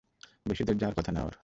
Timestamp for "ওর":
1.23-1.35